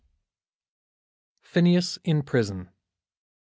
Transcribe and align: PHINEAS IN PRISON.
PHINEAS 1.43 1.99
IN 2.03 2.23
PRISON. 2.23 2.71